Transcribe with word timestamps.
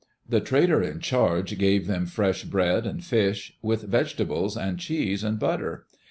The 0.27 0.41
trader 0.41 0.81
in 0.81 0.99
charge 0.99 1.59
gave 1.59 1.85
them 1.85 2.07
fresh 2.07 2.43
bread 2.43 2.87
and 2.87 3.03
fish, 3.05 3.55
with 3.61 3.83
vegetables 3.83 4.57
and 4.57 4.79
cheese 4.79 5.23
and 5.23 5.37
butter. 5.37 5.85